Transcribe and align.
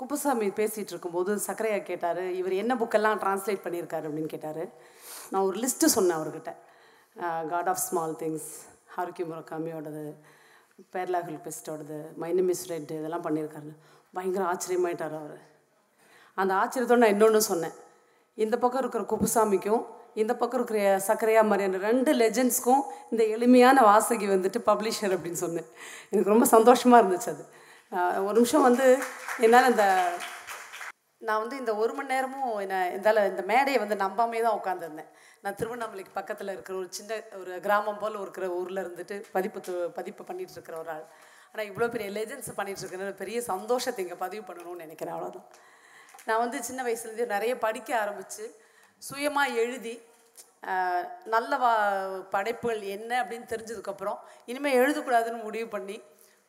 குப்புசாமி 0.00 0.48
பேசிகிட்டு 0.58 0.92
இருக்கும்போது 0.94 1.34
சக்கரையா 1.46 1.78
கேட்டார் 1.90 2.22
இவர் 2.40 2.54
என்ன 2.62 2.72
புக்கெல்லாம் 2.82 3.20
ட்ரான்ஸ்லேட் 3.22 3.64
பண்ணியிருக்காரு 3.64 4.06
அப்படின்னு 4.08 4.32
கேட்டார். 4.34 4.64
நான் 5.32 5.46
ஒரு 5.48 5.56
லிஸ்ட்டு 5.62 5.94
சொன்னேன் 5.96 6.18
அவர்கிட்ட. 6.18 6.50
God 7.52 7.70
of 7.72 7.82
small 7.86 8.16
things 8.22 8.50
Haruki 8.94 9.24
முரக்காமியோடது 9.30 10.04
பேர்லாகுல் 10.94 11.38
பெஸ்டோடது 11.46 11.98
மைனமிஸ் 12.22 12.64
ரெட் 12.72 12.92
இதெல்லாம் 12.98 13.24
பண்ணியிருக்காரு. 13.24 13.70
பயங்கர 14.16 14.44
ஆச்சரியமாயிட்டார் 14.52 15.16
அவர். 15.20 15.38
அந்த 16.40 16.52
ஆச்சரியத்தோடு 16.60 17.02
நான் 17.02 17.14
இன்னொன்று 17.16 17.40
சொன்னேன். 17.50 17.76
இந்த 18.44 18.56
பக்கம் 18.62 18.82
இருக்கிற 18.82 19.04
குப்புசாமிக்கும் 19.12 19.82
இந்த 20.22 20.32
பக்கம் 20.40 20.60
இருக்கிற 20.60 20.80
சக்கரையா 21.08 21.42
மாதிரியான 21.50 21.82
ரெண்டு 21.88 22.12
லெஜெண்ட்ஸ்க்கும் 22.22 22.82
இந்த 23.10 23.22
எளிமையான 23.34 23.80
வாசகி 23.90 24.26
வந்துட்டு 24.34 24.60
பப்ளிஷர் 24.70 25.14
அப்படின்னு 25.16 25.42
சொன்னேன். 25.46 25.68
எனக்கு 26.10 26.32
ரொம்ப 26.34 26.46
சந்தோஷமாக 26.56 27.02
இருந்துச்சு 27.02 27.30
அது. 27.34 27.44
ஒரு 27.92 28.34
நிமிஷம் 28.34 28.62
வந்து 28.62 28.86
என்னால் 29.40 29.70
இந்த 29.70 29.84
நான் 31.22 31.40
வந்து 31.40 31.56
இந்த 31.56 31.72
ஒரு 31.76 31.92
மணி 31.94 32.08
நேரமும் 32.08 32.52
என்ன 32.60 32.76
இதால் 32.92 33.26
இந்த 33.28 33.42
மேடையை 33.42 33.78
வந்து 33.78 33.96
நம்பாமே 33.96 34.38
தான் 34.42 34.58
உட்காந்துருந்தேன் 34.60 35.10
நான் 35.42 35.56
திருவண்ணாமலைக்கு 35.56 36.12
பக்கத்தில் 36.14 36.52
இருக்கிற 36.52 36.74
ஒரு 36.76 36.88
சின்ன 36.90 37.18
ஒரு 37.32 37.52
கிராமம் 37.60 37.98
போல் 37.98 38.20
இருக்கிற 38.20 38.46
ஊரில் 38.50 38.82
இருந்துட்டு 38.84 39.16
பதிப்பு 39.32 39.60
பதிப்பு 39.94 40.22
பண்ணிகிட்ருக்கிற 40.24 40.76
இருக்கிற 40.76 40.78
ஒரு 40.78 40.90
ஆள். 40.90 41.04
ஆனால் 41.50 41.66
இவ்வளோ 41.66 41.88
பெரிய 41.90 42.08
லெஜன்ஸ் 42.10 42.50
பண்ணிட்டு 42.54 42.82
இருக்கிற 42.82 43.10
பெரிய 43.14 43.40
சந்தோஷத்தை 43.42 44.02
இங்கே 44.04 44.18
பதிவு 44.18 44.44
பண்ணணும்னு 44.48 44.84
நினைக்கிறேன் 44.84 45.14
அவ்வளோதான் 45.14 45.46
நான் 46.26 46.38
வந்து 46.38 46.58
சின்ன 46.62 46.80
வயசுலேருந்தே 46.82 47.26
நிறைய 47.26 47.52
படிக்க 47.58 47.90
ஆரம்பித்து 47.98 48.46
சுயமாக 49.02 49.56
எழுதி 49.56 49.94
நல்ல 51.26 51.52
வா 51.56 51.72
படைப்புகள் 52.30 52.82
என்ன 52.96 53.12
அப்படின்னு 53.22 53.46
தெரிஞ்சதுக்கப்புறம் 53.48 54.18
இனிமேல் 54.46 54.80
எழுதக்கூடாதுன்னு 54.80 55.42
முடிவு 55.42 55.68
பண்ணி 55.68 55.96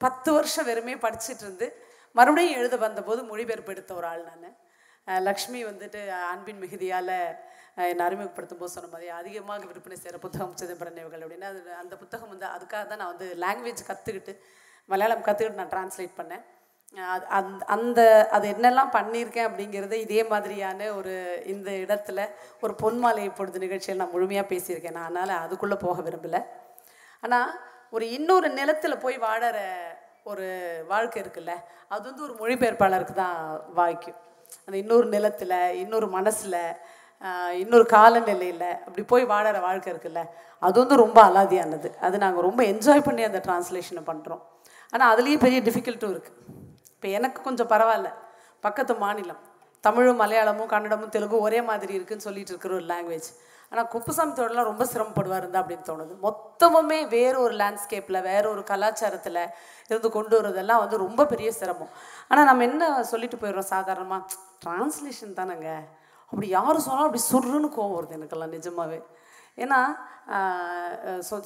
பத்து 0.04 0.30
வருஷம் 0.38 0.68
வெறுமே 0.70 0.96
படிச்சுட்டு 1.06 1.44
இருந்து 1.46 1.68
மறுபடியும் 2.18 2.60
எழுத 2.60 2.76
வந்தபோது 2.86 3.22
மொழிபெயர்ப்பு 3.32 3.74
எடுத்த 3.76 3.92
ஒரு 4.00 4.08
ஆள் 4.12 4.24
நான். 4.30 4.48
லக்ஷ்மி 5.28 5.60
வந்துட்டு 5.70 6.00
அன்பின் 6.32 6.62
மிகுதியால் 6.64 7.16
என்னை 7.92 8.04
அறிமுகப்படுத்தும் 8.08 8.62
போது 8.62 8.74
சொன்ன 8.76 8.90
மாதிரி 8.94 9.10
அதிகமாக 9.20 9.68
விற்பனை 9.70 9.98
செய்கிற 9.98 10.18
புத்தகம் 10.24 10.58
சிதம்பரம் 10.62 10.96
நினைவுகள் 10.96 11.24
அப்படின்னா. 11.26 11.50
அது 11.54 11.62
அந்த 11.84 11.94
புத்தகம் 12.02 12.32
வந்து 12.34 12.48
அதுக்காக 12.56 12.84
தான் 12.90 13.02
நான் 13.02 13.14
வந்து 13.14 13.28
லாங்குவேஜ் 13.44 13.90
கற்றுக்கிட்டு 13.90 14.34
மலையாளம் 14.90 15.28
கற்றுக்கிட்டு 15.28 15.62
நான் 15.62 15.74
ட்ரான்ஸ்லேட் 15.76 16.18
பண்ணேன். 16.20 16.44
அது 17.14 17.26
அந்த 17.38 17.62
அந்த 17.76 18.00
அது 18.36 18.46
என்னெல்லாம் 18.54 18.94
பண்ணியிருக்கேன் 18.96 19.48
அப்படிங்கிறத 19.50 19.98
இதே 20.06 20.22
மாதிரியான 20.32 20.90
ஒரு 21.00 21.14
இந்த 21.54 21.70
இடத்துல 21.84 22.26
ஒரு 22.64 22.74
பொன்மாலை 22.82 23.26
பொழுது 23.38 23.64
நிகழ்ச்சியில் 23.66 24.02
நான் 24.02 24.16
முழுமையாக 24.16 24.48
பேசியிருக்கேன். 24.54 24.98
நான் 24.98 25.10
அதனால் 25.10 25.36
அதுக்குள்ளே 25.46 25.78
போக 25.86 25.98
விரும்பலை. 26.08 26.42
ஆனால் 27.26 27.52
ஒரு 27.94 28.06
இன்னொரு 28.18 28.48
நிலத்தில் 28.60 29.02
போய் 29.04 29.18
வாழற 29.28 29.58
ஒரு 30.32 30.48
வாழ்க்கை 30.92 31.20
இருக்குல்ல 31.24 31.54
அது 31.94 32.04
வந்து 32.10 32.24
ஒரு 32.28 32.34
மொழிபெயர்ப்பாளருக்கு 32.42 33.16
தான் 33.24 33.38
வாய்க்கும். 33.80 34.18
அந்த 34.66 34.76
இன்னொரு 34.84 35.08
நிலத்தில் 35.16 35.58
இன்னொரு 35.84 36.08
மனசில் 36.18 36.60
இன்னொரு 37.64 37.86
காலநிலையில் 37.96 38.68
அப்படி 38.86 39.04
போய் 39.12 39.26
வாழற 39.34 39.58
வாழ்க்கை 39.68 39.90
இருக்குல்ல 39.94 40.22
அது 40.62 40.76
வந்து 40.84 40.96
ரொம்ப 41.04 41.20
அலாதியானது. 41.30 41.90
அது 42.06 42.16
நாங்கள் 42.24 42.46
ரொம்ப 42.48 42.62
என்ஜாய் 42.72 43.06
பண்ணி 43.08 43.24
அந்த 43.30 43.40
டிரான்ஸ்லேஷனை 43.48 44.04
பண்ணுறோம் 44.10 44.42
ஆனால் 44.94 45.12
அதுலேயும் 45.14 45.44
பெரிய 45.46 45.60
டிஃபிகல்ட்டும் 45.68 46.14
இருக்குது 46.16 46.40
இப்போ 46.96 47.08
எனக்கு 47.18 47.40
கொஞ்சம் 47.48 47.72
பரவாயில்ல. 47.74 48.10
பக்கத்து 48.66 48.94
மாநிலம். 49.06 49.42
தமிழும் 49.84 50.20
மலையாளமும் 50.22 50.72
கன்னடமும் 50.74 51.14
தெலுங்கும் 51.14 51.46
ஒரே 51.48 51.60
மாதிரி 51.70 51.94
இருக்குதுன்னு 51.98 52.28
சொல்லிட்டு 52.28 52.52
இருக்கிற 52.54 52.74
ஒரு 52.80 52.86
லாங்குவேஜ் 52.92 53.30
ஆனால் 53.72 53.88
குப்புசாமித்தோடலாம் 53.94 54.70
ரொம்ப 54.70 54.84
சிரமப்படுவார் 54.94 55.44
இருந்தா 55.44 55.62
அப்படின்னு 55.62 55.88
தோணுது. 55.90 56.14
மொத்தமுமே 56.26 57.00
வேற 57.16 57.34
ஒரு 57.46 57.54
லேண்ட்ஸ்கேப்பில் 57.62 58.26
வேற 58.30 58.44
ஒரு 58.54 58.64
கலாச்சாரத்தில் 58.72 59.42
இருந்து 59.90 60.10
கொண்டு 60.18 60.36
வரதெல்லாம் 60.40 60.82
வந்து 60.84 60.98
ரொம்ப 61.06 61.26
பெரிய 61.34 61.52
சிரமம். 61.60 61.92
ஆனால் 62.30 62.50
நம்ம 62.50 62.66
என்ன 62.70 62.90
சொல்லிட்டு 63.12 63.40
போயிடுறோம் 63.42 63.72
சாதாரணமாக 63.76 64.40
டிரான்ஸ்லேஷன் 64.66 65.38
தானேங்க. 65.40 65.70
அப்படி 66.32 66.48
யார் 66.58 66.86
சொன்னாலும் 66.86 67.10
அப்படி 67.10 67.24
சுருன்னு 67.32 67.70
கோவம் 67.78 67.98
வருது 67.98 68.18
எனக்கெல்லாம் 68.18 68.56
நிஜமாகவே 68.58 69.00
ஏன்னா 69.64 69.80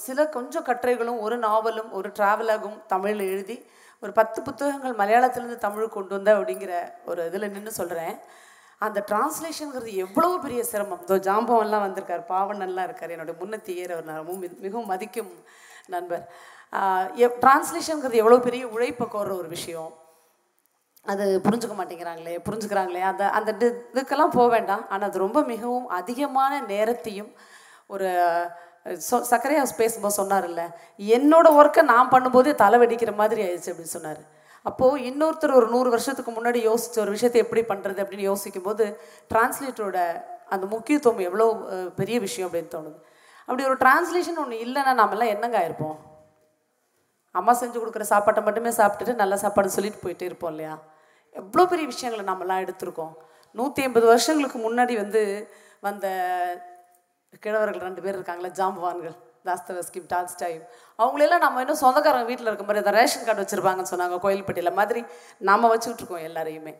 சில 0.07 0.25
கொஞ்சம் 0.35 0.65
கட்டுரைகளும் 0.67 1.21
ஒரு 1.25 1.35
நாவலும் 1.45 1.89
ஒரு 1.97 2.09
ட்ராவலாகும் 2.17 2.77
தமிழில் 2.91 3.23
எழுதி 3.33 3.57
ஒரு 4.03 4.11
பத்து 4.19 4.39
புத்தகங்கள் 4.47 4.99
மலையாளத்துலேருந்து 5.01 5.63
தமிழ் 5.65 5.95
கொண்டு 5.95 6.13
வந்த 6.15 6.31
அப்படிங்கிற 6.37 6.73
ஒரு 7.11 7.21
இதில் 7.29 7.53
நின்று 7.53 7.71
சொல்கிறேன் 7.79 8.15
அந்த 8.81 8.99
டிரான்ஸ்லேஷனுங்கிறது 9.09 9.91
எவ்வளோ 10.05 10.29
பெரிய 10.45 10.61
சிரமம். 10.71 11.03
இதோ 11.05 11.17
ஜாம்பவன்லாம் 11.27 11.85
வந்திருக்கார் 11.85 12.23
பாவனன்லாம் 12.33 12.87
இருக்கார் 12.89 13.13
என்னோட 13.15 13.33
முன்னத்தி 13.41 13.73
ஏற 13.83 13.91
ஒரு 13.97 14.07
நான் 14.09 14.21
ரொம்ப 14.21 14.33
மிகவும் 14.65 14.89
மதிக்கும் 14.93 15.31
நண்பர். 15.95 16.25
டிரான்ஸ்லேஷனுங்கிறது 17.43 18.21
எவ்வளோ 18.23 18.39
பெரிய 18.47 18.63
உழைப்பை 18.75 19.07
கோர்ற 19.13 19.33
ஒரு 19.41 19.49
விஷயம். 19.57 19.91
அது 21.05 21.25
புரிஞ்சுக்க 21.45 21.75
மாட்டேங்கிறாங்களே 21.79 22.35
புரிஞ்சுக்கிறாங்களே 22.45 23.01
அந்த 23.09 23.23
அந்த 23.37 23.51
இதுக்கெல்லாம் 23.93 24.35
போக 24.37 24.47
வேண்டாம். 24.55 24.85
ஆனால் 24.93 25.07
அது 25.09 25.25
ரொம்ப 25.25 25.39
மிகவும் 25.53 25.89
அதிகமான 25.99 26.61
நேரத்தையும் 26.71 27.31
ஒரு 27.95 28.07
சொ 29.09 29.17
சக்கரையா 29.29 29.61
பேசும்போது 29.81 30.17
சொன்னார்ல 30.21 30.63
என்னோட 31.17 31.47
ஒர்க்கை 31.59 31.83
நான் 31.91 32.11
பண்ணும்போதே 32.13 32.51
தலை 32.63 32.77
வெடிக்கிற 32.81 33.11
மாதிரி 33.21 33.41
ஆயிடுச்சு 33.45 33.71
அப்படின்னு 33.71 33.95
சொன்னார். 33.97 34.21
அப்போது 34.69 35.03
இன்னொருத்தர் 35.09 35.57
ஒரு 35.59 35.67
நூறு 35.73 35.89
வருஷத்துக்கு 35.95 36.31
முன்னாடி 36.37 36.59
யோசித்த 36.69 36.97
ஒரு 37.03 37.11
விஷயத்தை 37.15 37.39
எப்படி 37.43 37.61
பண்ணுறது 37.71 38.01
அப்படின்னு 38.03 38.29
யோசிக்கும் 38.31 38.67
போது 38.67 38.85
டிரான்ஸ்லேட்டரோட 39.31 39.99
அந்த 40.53 40.65
முக்கியத்துவம் 40.73 41.21
எவ்வளோ 41.27 41.45
பெரிய 41.99 42.17
விஷயம் 42.25 42.47
அப்படின்னு 42.49 42.73
தோணுது. 42.75 42.97
அப்படி 43.47 43.63
ஒரு 43.69 43.77
டிரான்ஸ்லேஷன் 43.83 44.41
ஒன்று 44.43 44.63
இல்லைன்னா 44.65 44.93
நாமெல்லாம் 45.01 45.31
என்னங்க 45.35 45.57
ஆயிருப்போம்? 45.61 45.97
அம்மா 47.39 47.53
செஞ்சு 47.61 47.77
கொடுக்குற 47.79 48.05
சாப்பாட்டை 48.13 48.41
மட்டுமே 48.47 48.71
சாப்பிட்டுட்டு 48.79 49.21
நல்ல 49.21 49.37
சாப்பாடு 49.43 49.75
சொல்லிட்டு 49.77 50.03
போயிட்டே 50.03 50.27
இருப்போம் 50.29 50.51
இல்லையா? 50.53 50.75
எவ்வளோ 51.41 51.65
பெரிய 51.71 51.85
விஷயங்களை 51.93 52.23
நம்மலாம் 52.31 52.63
எடுத்திருக்கோம். 52.65 53.13
நூற்றி 53.59 53.81
ஐம்பது 53.87 54.05
வருஷங்களுக்கு 54.13 54.59
முன்னாடி 54.67 54.93
வந்து 55.03 55.21
வந்த 55.87 56.05
கிழவர்கள் 57.45 57.85
ரெண்டு 57.87 58.03
பேர் 58.03 58.17
இருக்காங்களே 58.17 58.51
ஜாம்பவான்கள். 58.59 59.15
தாஸ்தவஸ்கி 59.47 60.01
டைம் 60.43 60.61
அவங்களெல்லாம் 61.01 61.43
நம்ம 61.45 61.61
இன்னும் 61.63 61.81
சொந்தக்காரங்க 61.83 62.27
வீட்டில் 62.31 62.49
இருக்க 62.49 62.65
மாதிரி 62.67 62.83
ஏதாவது 62.83 62.99
ரேஷன் 62.99 63.25
கார்டு 63.27 63.43
வச்சுருப்பாங்கன்னு 63.43 63.91
சொன்னாங்க 63.93 64.17
கோயில்பட்டியில். 64.25 64.77
மாதிரி 64.79 65.01
நாம் 65.49 65.71
வச்சுக்கிட்டுருக்கோம் 65.73 66.25
எல்லாரையுமே. 66.29 66.73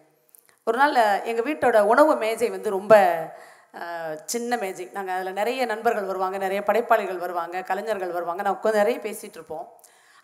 ஒரு 0.67 0.77
நாள் 0.81 0.95
எங்கள் 1.31 1.47
வீட்டோட 1.49 1.79
உணவு 1.93 2.13
மேஜை 2.23 2.49
வந்து 2.55 2.69
ரொம்ப 2.77 2.93
சின்ன 4.33 4.57
மேஜை. 4.61 4.85
நாங்கள் 4.97 5.15
அதில் 5.15 5.37
நிறைய 5.39 5.61
நண்பர்கள் 5.71 6.09
வருவாங்க 6.11 6.37
நிறைய 6.43 6.59
படைப்பாளிகள் 6.69 7.23
வருவாங்க 7.23 7.61
கலைஞர்கள் 7.69 8.13
வருவாங்க. 8.17 8.41
நான் 8.45 8.57
உட்காந்து 8.57 8.81
நிறைய 8.83 8.99
பேசிகிட்டு 9.05 9.37
இருப்போம். 9.39 9.65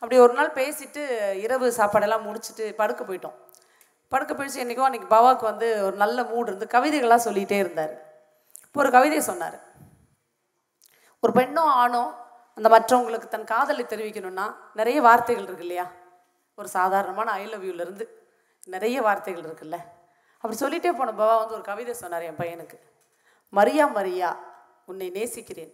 அப்படி 0.01 0.17
ஒரு 0.25 0.33
நாள் 0.37 0.51
பேசிட்டு 0.59 1.01
இரவு 1.45 1.67
சாப்பாடெல்லாம் 1.79 2.25
முடிச்சுட்டு 2.27 2.65
படுக்க 2.79 3.01
போயிட்டோம். 3.09 3.35
படுக்க 4.11 4.31
போயிடுச்சு 4.33 4.61
என்றைக்கோ 4.63 4.85
அன்றைக்கி 4.87 5.09
பாபாவுக்கு 5.15 5.45
வந்து 5.49 5.67
ஒரு 5.87 5.95
நல்ல 6.03 6.23
மூடு 6.31 6.47
இருந்து 6.51 6.67
கவிதைகளாக 6.75 7.21
சொல்லிகிட்டே 7.27 7.57
இருந்தார். 7.63 7.93
இப்போ 8.65 8.79
ஒரு 8.83 8.91
கவிதை 8.95 9.19
சொன்னார். 9.29 9.57
ஒரு 11.23 11.33
பெண்ணோ 11.39 11.63
ஆணோ 11.83 12.03
அந்த 12.55 12.67
மற்றவங்களுக்கு 12.69 13.27
தன் 13.27 13.43
காதலை 13.43 13.85
தெரிவிக்கணும்னா 13.85 14.45
நிறைய 14.73 15.01
வார்த்தைகள் 15.01 15.43
இருக்கு 15.43 15.65
இல்லையா? 15.67 15.85
ஒரு 16.55 16.67
சாதாரணமான 16.67 17.31
ஐ 17.31 17.45
லவ் 17.45 17.63
யூலேருந்து 17.63 18.05
நிறைய 18.65 19.01
வார்த்தைகள் 19.01 19.43
இருக்குல்ல. 19.43 19.77
அப்படி 20.43 20.57
சொல்லிட்டே 20.61 20.91
போன 20.97 21.11
பவா 21.11 21.37
வந்து 21.37 21.53
ஒரு 21.53 21.61
கவிதை 21.61 21.93
சொன்னார் 21.93 22.21
என் 22.21 22.41
பையனுக்கு. 22.41 22.77
மரியா 23.49 23.85
மரியா 23.85 24.29
உன்னை 24.85 25.09
நேசிக்கிறேன். 25.09 25.71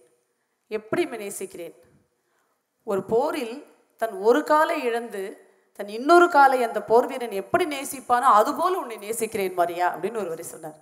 எப்படி 0.68 1.06
நேசிக்கிறேன்? 1.06 1.76
ஒரு 2.84 3.04
போரில் 3.04 3.56
தன் 3.98 4.16
ஒரு 4.20 4.44
காலை 4.44 4.84
இழந்து 4.84 5.22
தன் 5.74 5.88
இன்னொரு 5.88 6.30
காலை 6.30 6.64
அந்த 6.64 6.80
போர் 6.84 7.08
வீரன் 7.08 7.32
எப்படி 7.32 7.66
நேசிப்பானோ 7.66 8.28
அதுபோல் 8.40 8.76
உன்னை 8.76 8.98
நேசிக்கிறேன் 8.98 9.54
மரியா 9.54 9.96
அப்படின்னு 9.96 10.18
ஒரு 10.18 10.30
வரி 10.30 10.44
சொன்னார். 10.44 10.78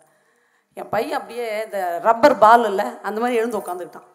என் 0.74 0.90
பையன் 0.90 1.20
அப்படியே 1.20 1.64
இந்த 1.64 2.00
ரப்பர் 2.04 2.38
பால் 2.38 2.66
இல்லை 2.66 2.86
அந்த 3.02 3.20
மாதிரி 3.20 3.40
எழுந்து 3.40 3.58
உட்காந்துக்கிட்டான் 3.58 4.10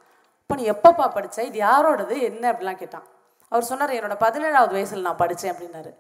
இப்போ 0.51 0.61
நீ 0.61 0.71
எப்பப்பா 0.71 1.05
படித்த 1.17 1.45
இது 1.49 1.59
யாரோடது? 1.59 2.15
என்ன? 2.29 2.45
அப்படிலாம் 2.53 2.79
கேட்டான். 2.81 3.05
அவர் 3.53 3.67
சொன்னார் 3.69 3.91
என்னோட 3.97 4.15
பதினேழாவது 4.23 4.73
வயசில் 4.77 5.05
நான் 5.07 5.19
படித்தேன் 5.21 5.53
அப்படின்னாரு. 5.53 5.91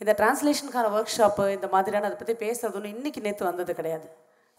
இந்த 0.00 0.12
டிரான்ஸ்லேஷனுக்கான 0.18 0.90
ஒர்க் 0.96 1.14
ஷாப்பு 1.18 1.44
இந்த 1.54 1.68
மாதிரியான 1.74 2.06
அதை 2.08 2.16
பற்றி 2.22 2.34
பேசுறது 2.42 2.76
ஒன்று 2.78 2.90
இன்றைக்கி 2.96 3.20
நேற்று 3.26 3.44
வந்தது 3.48 3.74
கிடையாது. 3.78 4.08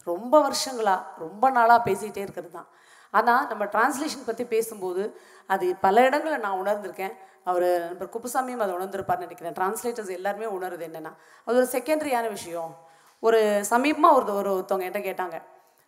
ரொம்ப 0.06 0.40
வருஷங்களாக 0.46 1.04
ரொம்ப 1.24 1.50
நாளாக 1.58 1.80
பேசிகிட்டே 1.88 2.22
இருக்கிறது 2.26 2.50
தான். 2.56 2.68
ஆனால் 3.10 3.44
நம்ம 3.50 3.68
டிரான்ஸ்லேஷன் 3.74 4.26
பற்றி 4.30 4.46
பேசும்போது 4.54 5.04
அது 5.46 5.68
பல 5.86 6.04
இடங்களில் 6.08 6.44
நான் 6.46 6.58
உணர்ந்திருக்கேன். 6.64 7.14
அவர் 7.50 7.68
நண்பர் 7.86 8.12
குப்புசாமியும் 8.16 8.64
அதை 8.66 8.74
உணர்ந்திருப்பார்னு 8.78 9.26
நினைக்கிறேன். 9.28 9.56
டிரான்ஸ்லேட்டர்ஸ் 9.60 10.12
எல்லாருமே 10.18 10.48
உணருது 10.56 10.86
என்னென்னா 10.88 11.12
அது 11.46 11.56
ஒரு 11.62 11.68
செகண்டரியான 11.76 12.28
விஷயம். 12.36 12.74
ஒரு 13.22 13.42
சமீபமாக 13.72 14.18
ஒரு 14.18 14.34
ஒரு 14.40 14.50
ஒருத்தவங்க 14.56 14.88
என்கிட்ட 14.88 15.04
கேட்டாங்க. 15.10 15.38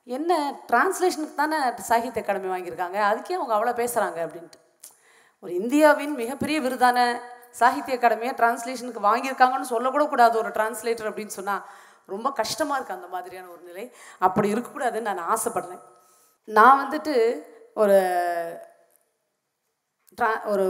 என்ன 0.06 0.32
டிரான்ஸ்லேஷனுக்கு 0.69 1.35
தானே 1.35 1.58
சாகித்ய 1.88 2.23
அகாடமி 2.23 2.49
வாங்கியிருக்காங்க? 2.52 2.99
அதுக்கே 3.11 3.37
அவங்க 3.38 3.52
அவ்வளோ 3.56 3.75
பேசுகிறாங்க 3.82 4.19
அப்படின்ட்டு. 4.26 4.58
ஒரு 5.43 5.52
இந்தியாவின் 5.55 6.14
மிகப்பெரிய 6.23 6.61
விருதான 6.61 6.99
சாகித்ய 7.61 7.99
அகாடமியை 7.99 8.32
டிரான்ஸ்லேஷனுக்கு 8.41 9.00
வாங்கியிருக்காங்கன்னு 9.08 9.73
சொல்லக்கூட 9.75 10.05
கூடாது 10.08 10.37
ஒரு 10.38 10.50
டிரான்ஸ்லேட்டர் 10.56 11.08
அப்படின்னு 11.11 11.37
சொன்னால் 11.38 11.62
ரொம்ப 12.06 12.29
கஷ்டமாக 12.41 12.76
இருக்குது 12.79 12.99
அந்த 12.99 13.08
மாதிரியான 13.14 13.50
ஒரு 13.50 13.62
நிலை. 13.62 13.85
அப்படி 14.19 14.49
இருக்கக்கூடாதுன்னு 14.55 15.08
நான் 15.08 15.31
ஆசைப்படுறேன். 15.35 15.82
நான் 16.49 16.81
வந்துட்டு 16.82 17.14
ஒரு 17.75 17.99
ட்ரா 20.19 20.31
ஒரு 20.52 20.67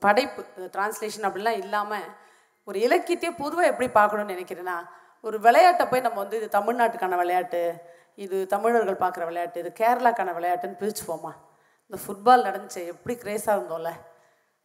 படைப்பு 0.00 0.42
டிரான்ஸ்லேஷன் 0.74 1.26
அப்படிலாம் 1.28 1.60
இல்லாமல் 1.62 2.08
ஒரு 2.68 2.78
இலக்கியத்தையே 2.78 3.32
பொதுவாக 3.38 3.70
எப்படி 3.70 3.88
பார்க்கணும்னு 3.90 4.34
நினைக்கிறேன்னா 4.34 4.76
ஒரு 5.24 5.36
விளையாட்டை 5.40 5.84
போய் 5.86 6.00
நம்ம 6.00 6.18
வந்து 6.20 6.38
இது 6.40 6.48
தமிழ்நாட்டுக்கான 6.58 7.16
விளையாட்டு 7.16 7.62
இது 8.14 8.46
தமிழர்கள் 8.46 8.94
பார்க்குற 8.94 9.24
விளையாட்டு 9.24 9.60
இது 9.60 9.72
கேரளாக்கான 9.80 10.34
விளையாட்டுன்னு 10.34 10.80
பிரிச்சுப்போமா? 10.80 11.32
இந்த 11.86 11.98
ஃபுட்பால் 12.06 12.46
நடந்துச்சு 12.48 12.86
எப்படி 12.86 13.14
கிரேஸாக 13.14 13.56
இருந்தோம்ல? 13.58 13.92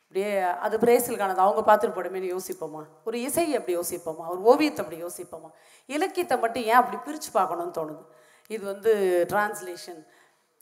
அப்படியே 0.03 0.39
அது 0.39 0.77
பிரேசிலுக்கானது 0.77 1.37
அவங்க 1.37 1.75
பார்த்துட்டு 1.75 1.97
போடுமேனு 1.97 2.37
யோசிப்போமா? 2.37 2.85
ஒரு 3.03 3.21
இசையை 3.21 3.57
அப்படி 3.57 3.77
யோசிப்போமா? 3.77 4.27
ஒரு 4.27 4.41
ஓவியத்தை 4.41 4.85
அப்படி 4.85 5.03
யோசிப்போமா? 5.03 5.49
இலக்கியத்தை 5.85 6.37
மட்டும் 6.37 6.63
ஏன் 6.63 6.73
அப்படி 6.73 6.97
பிரித்து 6.97 7.31
பார்க்கணும்னு 7.33 7.77
தோணுது? 7.79 8.03
இது 8.47 8.65
வந்து 8.65 8.91
டிரான்ஸ்லேஷன் 9.29 10.05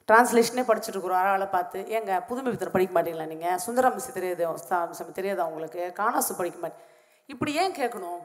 டிரான்ஸ்லேஷனே 0.09 0.63
படிச்சுட்டு 0.67 0.97
இருக்கிற 0.97 1.15
ஆளை 1.17 1.47
பார்த்து 1.47 1.79
ஏங்க 1.79 2.25
புதுமை 2.25 2.51
பித்தனை 2.51 2.73
படிக்க 2.73 3.01
மாட்டீங்களா 3.01 3.27
நீங்கள் 3.27 3.57
சுந்தரம் 3.57 3.99
தெரியாது 4.13 5.13
தெரியாதா 5.13 5.45
உங்களுக்கு? 5.45 5.93
காணாசு 5.97 6.33
படிக்க 6.37 6.59
மாட்டேன் 6.59 6.85
இப்படி 7.25 7.53
ஏன் 7.53 7.71
கேட்கணும்? 7.71 8.21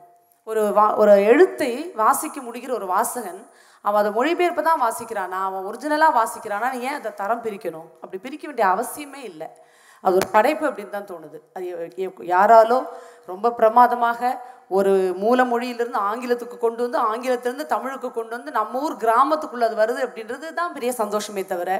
ஒரு 0.50 0.62
வா 0.76 0.84
ஒரு 1.00 1.14
எழுத்தை 1.30 1.72
வாசிக்க 2.02 2.38
முடிகிற 2.44 2.70
ஒரு 2.78 2.86
வாசகன் 2.94 3.40
அவன் 3.84 4.00
அதை 4.00 4.10
மொழிபெயர்ப்பு 4.18 4.62
தான் 4.68 4.80
வாசிக்கிறானா? 4.84 5.38
அவன் 5.48 5.66
ஒரிஜினலாக 5.68 6.12
வாசிக்கிறானா? 6.20 6.68
ஏன் 6.86 6.96
அதை 6.98 7.10
தரம் 7.20 7.42
பிரிக்கணும்? 7.44 7.88
அப்படி 8.02 8.18
பிரிக்க 8.24 8.44
வேண்டிய 8.48 8.66
அவசியமே 8.74 9.20
இல்லை. 9.30 9.48
அது 10.04 10.14
ஒரு 10.20 10.28
படைப்பு 10.34 10.64
அப்படின்னு 10.68 10.94
தான் 10.96 11.10
தோணுது. 11.12 11.38
அது 11.56 11.66
யாராலோ 12.34 12.78
ரொம்ப 13.32 13.52
பிரமாதமாக 13.58 14.30
ஒரு 14.78 14.92
மூல 15.22 15.44
மொழியிலிருந்து 15.52 16.00
ஆங்கிலத்துக்கு 16.10 16.56
கொண்டு 16.64 16.80
வந்து 16.86 16.98
ஆங்கிலத்திலிருந்து 17.10 17.66
தமிழுக்கு 17.74 18.08
கொண்டு 18.18 18.34
வந்து 18.36 18.52
நம்ம 18.58 18.80
ஊர் 18.86 18.94
கிராமத்துக்குள்ளே 19.04 19.66
அது 19.68 19.76
வருது 19.82 20.00
அப்படின்றது 20.06 20.48
தான் 20.60 20.74
பெரிய 20.76 20.90
சந்தோஷமே 21.02 21.44
தவிர 21.52 21.70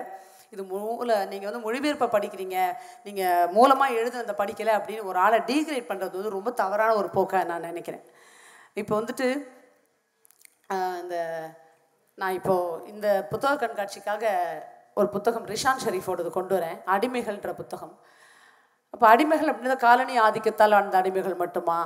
இது 0.54 0.62
மூல 0.70 1.16
நீங்கள் 1.32 1.48
வந்து 1.48 1.64
மொழிபெயர்ப்பை 1.66 2.08
படிக்கிறீங்க 2.14 2.56
நீங்கள் 3.06 3.50
மூலமாக 3.56 3.98
எழுதுனதை 4.00 4.34
படிக்கலை 4.40 4.72
அப்படின்னு 4.78 5.08
ஒரு 5.10 5.18
ஆளை 5.24 5.38
டீக்ரேட் 5.50 5.90
பண்ணுறது 5.90 6.18
வந்து 6.18 6.36
ரொம்ப 6.38 6.52
தவறான 6.62 6.96
ஒரு 7.02 7.10
போக்கை 7.16 7.40
நான் 7.50 7.68
நினைக்கிறேன். 7.70 8.04
இப்போ 8.74 8.94
வந்துட்டு 9.00 9.28
இந்த 11.02 11.16
நான் 12.18 12.36
இப்போது 12.38 12.86
இந்த 12.92 13.26
புத்தக 13.30 13.54
கண்காட்சிக்காக 13.60 14.24
ஒரு 14.94 15.08
புத்தகம் 15.08 15.46
ரிஷான் 15.46 15.82
ஷெரீஃபோடது 15.84 16.30
கொண்டு 16.30 16.54
வரேன். 16.56 16.78
அடிமைகள்ன்ற 16.94 17.52
புத்தகம். 17.60 17.92
அப்போ 18.94 19.06
அடிமைகள் 19.16 19.50
அப்படின்னா 19.50 19.76
காலனி 19.76 20.14
ஆதிக்கத்தால் 20.20 20.74
வாழ்ந்த 20.76 20.96
அடிமைகள் 21.00 21.36
மட்டுமா? 21.42 21.78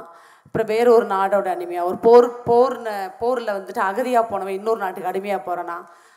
அப்புறம் 0.46 0.66
வேற 0.66 0.86
ஒரு 0.92 1.06
நாடோட 1.06 1.48
அடிமையா? 1.56 1.82
ஒரு 1.90 1.98
போர் 2.06 2.28
போர்ன 2.48 2.88
போரில் 3.18 3.56
வந்துட்டு 3.56 3.82
அகதியாக 3.90 4.24
போனவன் 4.30 4.58
இன்னொரு 4.58 4.80
நாட்டுக்கு 4.84 5.10
அடிமையாக 5.12 5.42
போகிறானா 5.42 5.76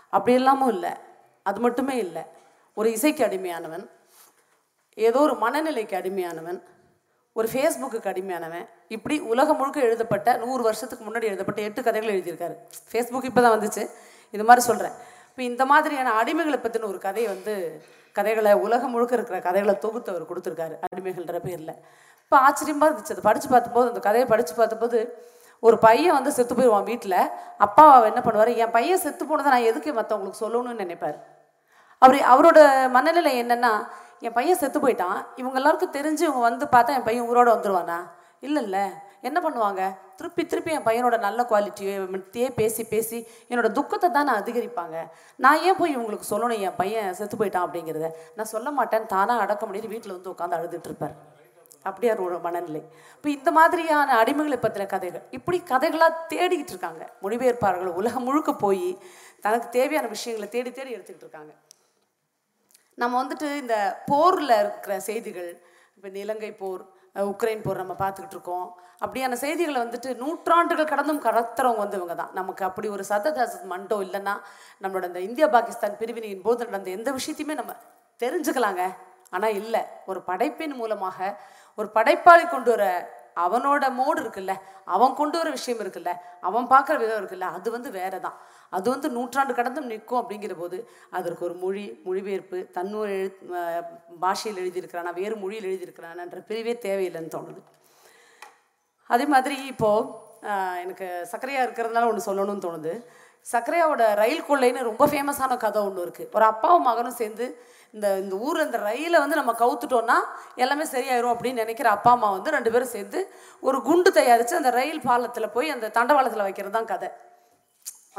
அப்படி 0.09 0.33
எல்லாமும் 0.39 0.73
இல்லை. 0.75 0.93
அது 1.43 1.59
மட்டுமே 1.59 1.97
இல்லை. 1.97 2.23
ஒரு 2.73 2.91
இசைக்கு 2.91 3.23
அடிமையானவன். 3.25 3.85
ஏதோ 4.93 5.19
ஒரு 5.19 5.35
மனநிலைக்கு 5.45 5.95
அடிமையானவன். 6.01 6.59
ஒரு 7.37 7.47
ஃபேஸ்புக்கு 7.51 8.09
அடிமையானவன். 8.11 8.65
இப்படி 8.95 9.15
உலகம் 9.31 9.59
முழுக்க 9.59 9.79
எழுதப்பட்ட 9.87 10.37
நூறு 10.43 10.61
வருஷத்துக்கு 10.67 11.03
முன்னாடி 11.07 11.29
எழுதப்பட்ட 11.31 11.59
எட்டு 11.67 11.81
கதைகள் 11.87 12.13
எழுதியிருக்காரு. 12.15 12.55
ஃபேஸ்புக் 12.91 13.29
இப்போ 13.29 13.41
தான் 13.45 13.55
வந்துச்சு. 13.57 13.83
இது 14.35 14.45
மாதிரி 14.49 14.63
சொல்கிறேன் 14.69 14.95
இப்போ 15.29 15.43
இந்த 15.51 15.63
மாதிரியான 15.71 16.13
அடிமைகளை 16.21 16.59
பற்றின 16.65 16.87
ஒரு 16.93 16.99
கதையை 17.07 17.29
வந்து 17.35 17.53
கதைகளை 18.17 18.51
உலகம் 18.65 18.93
முழுக்க 18.93 19.13
இருக்கிற 19.17 19.39
கதைகளை 19.47 19.75
தொகுத்து 19.85 20.11
அவர் 20.13 20.29
கொடுத்துருக்காரு 20.29 20.75
அடிமைகள்ன்ற 20.87 21.39
பேரில். 21.47 21.73
இப்போ 22.23 22.37
ஆச்சரியமாக 22.47 22.87
இருந்துச்சு. 22.89 23.13
அதை 23.15 23.23
படித்து 23.29 23.49
பார்த்தபோது 23.53 23.91
அந்த 23.91 24.01
கதையை 24.07 24.27
படித்து 24.31 24.53
பார்த்தபோது 24.59 24.99
ஒரு 25.67 25.77
பையன் 25.85 26.15
வந்து 26.17 26.31
செத்து 26.37 26.53
போயிடுவான் 26.57 26.87
வீட்டில் 26.91 27.19
அப்பா 27.65 27.85
என்ன 28.09 28.19
பண்ணுவார்? 28.25 28.51
என் 28.63 28.73
பையன் 28.77 29.03
செத்து 29.03 29.23
போனதை 29.29 29.51
நான் 29.53 29.69
எதுக்கு 29.71 29.91
மற்றவங்களுக்கு 29.99 30.43
சொல்லணும்னு 30.43 30.83
நினைப்பார்? 30.83 31.17
அவர் 32.01 32.19
அவரோட 32.33 32.59
மனநிலை 32.95 33.33
என்னென்னா 33.43 33.71
என் 34.25 34.35
பையன் 34.37 34.59
செத்து 34.61 34.79
போயிட்டான். 34.79 35.19
இவங்க 35.35 35.57
எல்லாருக்கும் 35.59 35.95
தெரிஞ்சு 35.97 36.23
இவங்க 36.27 36.43
வந்து 36.49 36.65
பார்த்தா 36.75 36.95
என் 36.97 37.07
பையன் 37.09 37.27
ஊரோட 37.29 37.49
வந்துருவானா? 37.55 37.97
இல்லை 38.39 38.61
இல்லை 38.63 38.85
என்ன 39.27 39.37
பண்ணுவாங்க? 39.43 39.81
திருப்பி 40.17 40.45
திருப்பி 40.45 40.71
என் 40.75 40.85
பையனோட 40.87 41.15
நல்ல 41.19 41.41
குவாலிட்டியை 41.49 41.93
இவன்கிட்டயே 41.99 42.47
பேசி 42.59 42.83
பேசி 42.83 43.17
என்னோட 43.49 43.69
துக்கத்தை 43.77 44.07
தான் 44.11 44.27
நான் 44.29 44.41
அதிகரிப்பாங்க. 44.43 44.97
நான் 45.45 45.61
ஏன் 45.67 45.77
போய் 45.79 45.95
இவங்களுக்கு 45.97 46.29
சொல்லணும் 46.29 46.63
என் 46.67 46.77
பையன் 46.81 47.15
செத்து 47.19 47.37
போயிட்டான் 47.39 47.65
அப்படிங்கிறத? 47.67 48.09
நான் 48.35 48.51
சொல்ல 48.53 48.71
மாட்டேன். 48.71 49.05
தானாக 49.13 49.43
அடக்க 49.45 49.65
முடியாது 49.65 49.91
வீட்டில் 49.93 50.15
வந்து 50.17 50.31
உட்காந்து 50.33 50.57
அழுதுட்டு 50.59 50.89
இருப்பார். 50.91 51.15
அப்படியே 51.83 52.11
அவரோட 52.13 52.37
மனநிலை. 52.47 52.81
இப்போ 53.15 53.29
இந்த 53.29 53.51
மாதிரியான 53.57 54.15
அடிமைகளை 54.23 54.59
பற்றின 54.65 54.87
கதைகள் 54.93 55.25
இப்படி 55.37 55.57
கதைகளாக 55.71 56.19
தேடிக்கிட்டு 56.33 56.73
இருக்காங்க. 56.75 57.03
மொழிபெயர்ப்பாளர்கள் 57.23 57.97
உலகம் 58.01 58.27
முழுக்க 58.29 58.53
போய் 58.65 58.87
தனக்கு 59.45 59.69
தேவையான 59.69 60.07
விஷயங்களை 60.15 60.49
தேடி 60.55 60.71
தேடி 60.71 60.95
எடுத்துக்கிட்டு 60.95 61.27
இருக்காங்க. 61.27 61.53
நம்ம 63.01 63.13
வந்துட்டு 63.21 63.47
இந்த 63.63 63.75
போரில் 64.11 64.53
இருக்கிற 64.63 64.93
செய்திகள் 65.09 65.49
இப்போ 65.95 66.07
இந்த 66.09 66.19
இலங்கை 66.25 66.51
போர் 66.61 66.83
உக்ரைன் 67.31 67.63
போர் 67.65 67.81
நம்ம 67.81 67.93
பார்த்துக்கிட்டு 68.01 68.35
இருக்கோம். 68.37 68.67
அப்படியான 69.03 69.37
செய்திகளை 69.43 69.79
வந்துட்டு 69.83 70.09
நூற்றாண்டுகள் 70.21 70.89
கடந்தும் 70.91 71.21
கடத்துறவங்க 71.25 71.83
வந்து 71.83 71.99
இவங்க 71.99 72.15
தான். 72.21 72.33
நமக்கு 72.39 72.63
அப்படி 72.69 72.87
ஒரு 72.95 73.03
சத்ததாச 73.11 73.61
மண்டோ 73.73 73.97
இல்லைன்னா 74.05 74.33
நம்மளோட 74.83 75.05
இந்த 75.11 75.21
இந்தியா 75.27 75.47
பாகிஸ்தான் 75.55 75.99
பிரிவினையின் 76.01 76.45
போது 76.47 76.69
நடந்த 76.69 76.91
எந்த 76.97 77.11
விஷயத்தையுமே 77.17 77.57
நம்ம 77.61 77.75
தெரிஞ்சுக்கலாங்க. 78.19 78.83
ஆனால் 79.35 79.55
இல்லை 79.61 79.83
ஒரு 80.09 80.19
படைப்பின் 80.29 80.75
மூலமாக 80.81 81.29
ஒரு 81.77 81.87
படைப்பாளி 81.97 82.45
கொண்டு 82.53 82.69
வர 82.75 82.85
அவனோட 83.43 83.85
மோடு 83.99 84.19
இருக்குல்ல 84.23 84.53
அவன் 84.95 85.17
கொண்டு 85.19 85.37
வர 85.39 85.49
விஷயம் 85.57 85.81
இருக்குல்ல 85.83 86.11
அவன் 86.49 86.69
பார்க்குற 86.73 86.95
விதம் 87.01 87.19
இருக்குல்ல 87.21 87.47
அது 87.57 87.67
வந்து 87.75 87.89
வேற 87.99 88.13
தான் 88.25 88.37
அது 88.75 88.87
வந்து 88.93 89.07
நூற்றாண்டு 89.17 89.53
கடந்தும் 89.57 89.89
நிற்கும் 89.93 90.19
அப்படிங்கிற 90.21 90.53
போது 90.61 90.77
அதற்கு 91.17 91.43
ஒரு 91.47 91.55
மொழி 91.63 91.83
மொழிபெயர்ப்பு 92.05 92.59
தன்னூர் 92.77 93.11
எழு 93.17 93.29
பாஷையில் 94.23 94.61
எழுதியிருக்கிறானா 94.63 95.13
வேறு 95.19 95.35
மொழியில் 95.43 95.69
எழுதியிருக்கிறானான்ற 95.69 96.39
பிரிவே 96.49 96.73
தேவையில்லைன்னு 96.87 97.35
தோணுது. 97.37 97.61
அதே 99.09 99.25
மாதிரி 99.33 99.57
இப்போது 99.73 100.09
எனக்கு 100.83 101.07
சர்க்கரையா 101.31 101.61
இருக்கிறதுனால 101.65 102.09
ஒன்று 102.11 102.27
சொல்லணும்னு 102.29 102.65
தோணுது. 102.67 102.93
சர்க்கரையாவோட 103.51 104.03
ரயில் 104.21 104.47
கொள்ளைன்னு 104.47 104.87
ரொம்ப 104.89 105.03
ஃபேமஸான 105.11 105.57
கதை 105.57 105.81
ஒன்று 105.87 106.05
இருக்குது 106.05 106.31
ஒரு 106.37 106.45
அப்பாவும் 106.51 106.87
மகனும் 106.89 107.19
சேர்ந்து 107.21 107.45
இந்த 107.95 108.07
இந்த 108.23 108.35
ஊரில் 108.45 108.65
இந்த 108.67 108.79
ரயிலை 108.89 109.19
வந்து 109.23 109.39
நம்ம 109.39 109.53
கவுத்துட்டோன்னா 109.61 110.17
எல்லாமே 110.63 110.85
சரியாயிரும் 110.93 111.33
அப்படின்னு 111.33 111.63
நினைக்கிற 111.63 111.89
அப்பா 111.97 112.11
அம்மா 112.15 112.29
வந்து 112.35 112.55
ரெண்டு 112.57 112.71
பேரும் 112.73 112.93
சேர்ந்து 112.95 113.19
ஒரு 113.67 113.77
குண்டு 113.87 114.09
தயாரித்து 114.19 114.59
அந்த 114.59 114.71
ரயில் 114.79 115.05
பாலத்தில் 115.09 115.53
போய் 115.55 115.73
அந்த 115.75 115.91
தண்டவாளத்தில் 115.97 116.45
வைக்கிறது 116.47 116.75
தான் 116.77 116.91
கதை. 116.91 117.09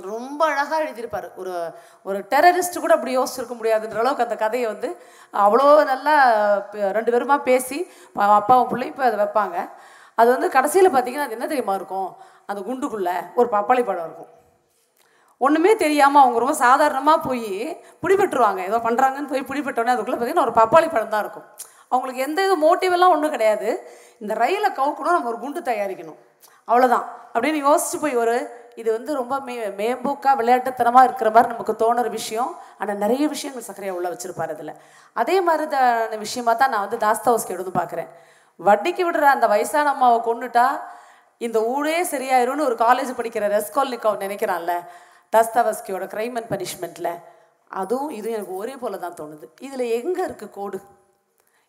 ரொம்ப 0.09 0.41
அழகாக 0.51 0.81
எழுதியிருப்பார். 0.85 1.29
ஒரு 1.41 1.53
ஒரு 2.09 2.19
டெரரிஸ்ட் 2.33 2.83
கூட 2.83 2.93
அப்படி 2.97 3.15
யோசிச்சிருக்க 3.19 3.55
முடியாதுன்ற 3.61 4.01
அளவுக்கு 4.03 4.27
அந்த 4.27 4.37
கதையை 4.43 4.67
வந்து 4.73 4.89
அவ்வளோ 5.45 5.67
நல்லா 5.93 6.15
ரெண்டு 6.97 7.13
பேருமா 7.15 7.39
பேசி 7.51 7.79
அப்பாவும் 8.41 8.71
பிள்ளையும் 8.73 8.95
இப்போ 8.95 9.07
அதை 9.09 9.19
வைப்பாங்க. 9.23 9.57
அது 10.21 10.29
வந்து 10.35 10.49
கடைசியில் 10.57 10.93
பார்த்தீங்கன்னா 10.95 11.29
அது 11.29 11.37
என்ன 11.39 11.49
தெரியுமா 11.53 11.77
இருக்கும்? 11.81 12.11
அந்த 12.51 12.61
குண்டுக்குள்ளே 12.69 13.17
ஒரு 13.41 13.49
பப்பாளி 13.57 13.83
பழம் 13.89 14.07
இருக்கும். 14.09 14.33
ஒன்றுமே 15.47 15.73
தெரியாமல் 15.85 16.23
அவங்க 16.23 16.39
ரொம்ப 16.45 16.55
சாதாரணமாக 16.67 17.19
போய் 17.27 17.51
பிடிபட்டுருவாங்க. 18.03 18.61
ஏதோ 18.69 18.79
பண்ணுறாங்கன்னு 18.87 19.31
போய் 19.33 19.49
பிடிபட்டோன்னே 19.51 19.93
அதுக்குள்ளே 19.95 20.19
பார்த்தீங்கன்னா 20.19 20.47
ஒரு 20.49 20.55
பப்பாளி 20.61 20.89
பழம் 20.95 21.15
தான் 21.15 21.25
இருக்கும். 21.25 21.47
அவங்களுக்கு 21.93 22.25
எந்த 22.29 22.39
இது 22.47 22.55
மோட்டிவெல்லாம் 22.65 23.13
ஒன்றும் 23.17 23.35
கிடையாது. 23.35 23.69
இந்த 24.23 24.33
ரயிலை 24.43 24.71
கவுக்கணும் 24.79 25.17
நம்ம 25.17 25.31
ஒரு 25.33 25.39
குண்டு 25.45 25.61
தயாரிக்கணும். 25.71 26.19
அவ்வளோதான் 26.69 27.07
அப்படின்னு 27.35 27.61
யோசிச்சு 27.69 27.99
போய் 28.05 28.21
ஒரு 28.23 28.35
இது 28.81 28.89
வந்து 28.97 29.13
ரொம்ப 29.21 29.35
மே 29.47 29.55
மேம்போக்காக 29.79 30.35
விளையாட்டுத்தனமாக 30.41 31.07
இருக்கிற 31.09 31.29
மாதிரி 31.35 31.53
நமக்கு 31.55 31.75
தோணுற 31.83 32.09
விஷயம். 32.19 32.51
ஆனால் 32.81 33.01
நிறைய 33.05 33.25
விஷயங்கள் 33.35 33.67
சர்க்கரையா 33.69 33.95
உள்ள 33.99 34.09
வச்சிருப்பாரு 34.13 34.53
அதில். 34.57 34.75
அதே 35.23 35.37
மாதிரி 35.47 35.65
தான் 35.75 36.23
விஷயமா 36.27 36.53
தான் 36.61 36.73
நான் 36.75 36.85
வந்து 36.87 36.99
தாஸ்தாவஸ்கி 37.07 37.55
எழுந்து 37.57 37.73
பார்க்குறேன் 37.81 38.11
வட்டிக்கு 38.61 39.03
விடுற 39.09 39.27
அந்த 39.37 39.47
வயசான 39.55 39.91
அம்மாவை 39.95 40.21
கொண்டுட்டா 40.29 40.67
இந்த 41.47 41.59
ஊரே 41.73 41.99
சரியாயிரும்னு 42.13 42.69
ஒரு 42.69 42.77
காலேஜ் 42.87 43.19
படிக்கிற 43.19 43.49
ரெஸ்கால்னிக் 43.57 44.09
நினைக்கிறான்ல. 44.25 44.75
தாஸ்தாவஸ்கியோட 45.33 46.05
க்ரைம் 46.15 46.37
அண்ட் 46.39 46.51
பனிஷ்மெண்ட்டில் 46.55 47.13
அதுவும் 47.81 48.13
இதுவும் 48.19 48.37
எனக்கு 48.37 48.55
ஒரே 48.63 48.75
போல 48.83 48.99
தான் 49.05 49.19
தோணுது. 49.21 49.47
இதில் 49.67 49.85
எங்கே 49.99 50.23
இருக்குது 50.29 50.55
கோடு? 50.59 50.79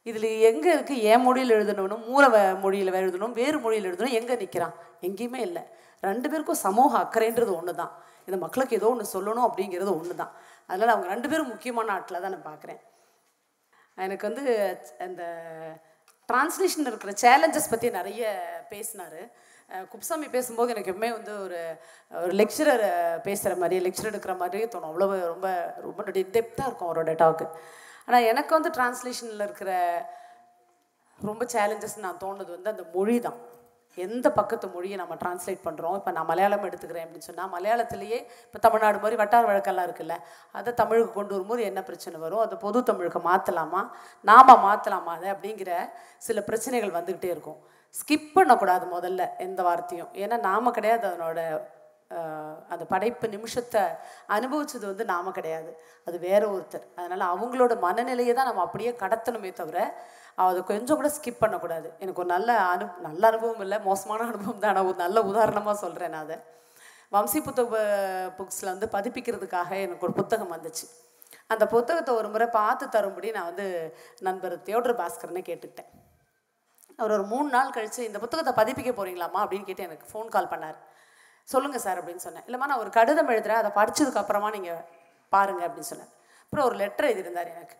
இதில் 0.09 0.29
எங்கே 0.49 0.69
இருக்குது 0.75 1.03
என் 1.13 1.23
மொழியில் 1.25 1.55
எழுதணும் 1.55 2.05
மூல 2.11 2.25
மொழியில் 2.63 2.99
எழுதணும் 3.01 3.33
வேறு 3.39 3.57
மொழியில் 3.65 3.89
எழுதணும் 3.89 4.17
எங்கே 4.19 4.35
நிற்கிறான் 4.43 4.75
எங்கேயுமே 5.07 5.41
இல்லை. 5.47 5.63
ரெண்டு 6.09 6.27
பேருக்கும் 6.31 6.63
சமூக 6.65 6.91
அக்கறைன்றது 7.03 7.51
ஒன்று 7.59 7.73
தான் 7.81 7.93
இந்த 8.27 8.37
மக்களுக்கு 8.45 8.77
ஏதோ 8.79 8.87
ஒன்று 8.93 9.13
சொல்லணும் 9.15 9.47
அப்படிங்கிறது 9.47 9.91
ஒன்று 9.99 10.15
தான் 10.21 10.33
அதனால் 10.69 10.93
அவங்க 10.93 11.07
ரெண்டு 11.13 11.29
பேரும் 11.31 11.51
முக்கியமான 11.53 11.91
ஆட்டில் 11.95 12.23
தான் 12.23 12.33
நான் 12.35 12.49
பார்க்குறேன் 12.49 12.81
எனக்கு 13.97 14.25
வந்து 14.29 14.43
அந்த 15.05 15.23
டிரான்ஸ்லேஷன் 16.29 16.89
இருக்கிற 16.89 17.11
சேலஞ்சஸ் 17.23 17.71
பற்றி 17.71 17.87
நிறைய 17.99 18.23
பேசினார். 18.71 19.21
குப்சாமி 19.91 20.27
பேசும்போது 20.35 20.73
எனக்கு 20.73 20.91
எப்பவுமே 20.91 21.09
வந்து 21.17 21.33
ஒரு 21.45 21.59
ஒரு 22.11 22.33
லெக்சரர் 22.41 22.85
பேசுகிற 23.27 23.55
மாதிரி 23.63 23.77
லெக்சர் 23.87 24.09
எடுக்கிற 24.11 24.35
மாதிரியே 24.41 24.67
தோணும். 24.73 24.89
அவ்வளோ 24.91 25.07
ரொம்ப 25.33 25.49
ரொம்ப 25.87 26.03
டெப்த்தாக 26.17 26.69
இருக்கும் 26.69 26.89
அவரோட 26.89 27.13
டாக்கு 27.21 27.47
ஆனால் 28.07 28.27
எனக்கு 28.31 28.51
வந்து 28.57 28.71
டிரான்ஸ்லேஷனில் 28.77 29.45
இருக்கிற 29.47 29.71
ரொம்ப 31.19 31.45
சேலஞ்சஸ் 31.53 32.03
நான் 32.07 32.21
தோணுது 32.25 32.51
வந்து 32.57 32.73
அந்த 32.73 32.83
மொழி 32.95 33.15
தான். 33.27 33.39
எந்த 33.97 34.27
பக்கத்து 34.37 34.65
மொழியை 34.73 34.97
நம்ம 34.99 35.13
டிரான்ஸ்லேட் 35.21 35.63
பண்ணுறோம் 35.67 35.95
இப்போ 35.99 36.11
நான் 36.17 36.27
மலையாளம் 36.31 36.65
எடுத்துக்கிறேன் 36.67 37.05
அப்படின்னு 37.05 37.27
சொன்னால் 37.29 37.51
மலையாளத்திலேயே 37.53 38.19
இப்போ 38.47 38.59
தமிழ்நாடு 38.65 39.01
மாதிரி 39.03 39.17
வட்டார 39.21 39.43
வழக்கெல்லாம் 39.49 39.87
இருக்குல்ல 39.87 40.15
அதை 40.59 40.71
தமிழுக்கு 40.81 41.11
கொண்டு 41.15 41.33
வரும்போது 41.35 41.61
என்ன 41.69 41.79
பிரச்சனை 41.89 42.19
வரும்? 42.25 42.43
அதை 42.45 42.57
பொது 42.65 42.81
தமிழுக்கு 42.89 43.21
மாற்றலாமா 43.29 43.81
நாம் 44.29 44.53
மாற்றலாமா 44.67 45.13
அதை 45.17 45.29
அப்படிங்கிற 45.35 45.71
சில 46.27 46.41
பிரச்சனைகள் 46.49 46.95
வந்துக்கிட்டே 46.97 47.31
இருக்கும். 47.35 47.59
ஸ்கிப் 47.97 48.29
பண்ணக்கூடாது 48.37 48.85
முதல்ல 48.95 49.23
எந்த 49.47 49.61
வார்த்தையும். 49.67 50.11
ஏன்னா 50.23 50.37
நாம 50.49 50.71
கிடையாது 50.77 51.05
அதனோட 51.09 51.41
அந்த 52.73 52.83
படைப்பு 52.91 53.25
நிமிஷத்தை 53.33 53.81
அனுபவிச்சது 54.35 54.85
வந்து 54.91 55.05
நாம 55.11 55.31
கிடையாது. 55.37 55.71
அது 56.07 56.17
வேற 56.27 56.43
ஒருத்தர். 56.53 56.85
அதனால் 56.97 57.25
அவங்களோட 57.33 57.73
மனநிலையை 57.85 58.33
தான் 58.33 58.49
நம்ம 58.49 58.63
அப்படியே 58.67 58.91
கடத்தணுமே 59.03 59.51
தவிர 59.59 59.77
அதை 60.45 60.61
கொஞ்சம் 60.71 60.99
கூட 60.99 61.09
ஸ்கிப் 61.17 61.41
பண்ணக்கூடாது. 61.43 61.87
எனக்கு 62.03 62.21
ஒரு 62.23 62.29
நல்ல 62.35 62.49
அனு 62.71 62.85
நல்ல 63.07 63.21
அனுபவம் 63.31 63.61
இல்லை 63.65 63.77
மோசமான 63.89 64.27
அனுபவம் 64.29 64.63
தான். 64.63 64.75
நான் 64.77 64.89
ஒரு 64.91 64.99
நல்ல 65.05 65.21
உதாரணமாக 65.31 65.77
சொல்கிறேன் 65.83 66.13
நான் 66.15 66.25
அதை. 66.27 66.37
வம்சி 67.15 67.39
புத்தக 67.47 67.83
புக்ஸில் 68.37 68.73
வந்து 68.73 68.89
பதிப்பிக்கிறதுக்காக 68.95 69.69
எனக்கு 69.85 70.05
ஒரு 70.07 70.15
புத்தகம் 70.21 70.53
வந்துச்சு. 70.55 70.85
அந்த 71.53 71.63
புத்தகத்தை 71.75 72.11
ஒரு 72.19 72.27
முறை 72.33 72.47
பார்த்து 72.59 72.85
தரும்படி 72.95 73.29
நான் 73.37 73.49
வந்து 73.51 73.67
நண்பர் 74.27 74.55
தியோடர் 74.67 74.99
பாஸ்கரனை 75.01 75.43
கேட்டுக்கிட்டேன். 75.49 75.91
அவர் 77.01 77.15
ஒரு 77.17 77.25
மூணு 77.33 77.49
நாள் 77.55 77.75
கழித்து 77.75 78.01
இந்த 78.09 78.19
புத்தகத்தை 78.23 78.53
பதிப்பிக்க 78.61 78.91
போகிறீங்களாம்மா 78.99 79.41
அப்படின்னு 79.43 79.67
கேட்டு 79.69 79.87
எனக்கு 79.89 80.07
ஃபோன் 80.11 80.31
கால் 80.35 80.51
பண்ணார். 80.53 80.79
சொல்லுங்கள் 81.53 81.83
சார் 81.85 81.99
அப்படின்னு 81.99 82.23
சொன்னேன். 82.27 82.45
இல்லைம்மா 82.47 82.67
நான் 82.71 82.81
ஒரு 82.85 82.91
கடிதம் 82.97 83.31
எழுதுகிறேன் 83.33 83.61
அதை 83.61 83.71
படித்ததுக்கப்புறமா 83.77 84.49
நீங்கள் 84.57 84.81
பாருங்கள் 85.35 85.67
அப்படின்னு 85.67 85.91
சொன்னேன் 85.91 86.11
அப்புறம் 86.43 86.67
ஒரு 86.69 86.75
லெட்டர் 86.81 87.07
எழுதியிருந்தார் 87.11 87.53
எனக்கு. 87.55 87.77